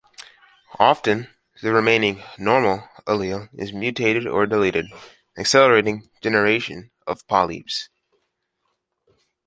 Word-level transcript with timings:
Often, 0.79 1.27
the 1.61 1.71
remaining 1.71 2.23
"normal" 2.39 2.89
allele 3.05 3.49
is 3.53 3.71
mutated 3.71 4.25
or 4.25 4.47
deleted, 4.47 4.87
accelerating 5.37 6.09
generation 6.23 6.89
of 7.05 7.27
polyps. 7.27 7.87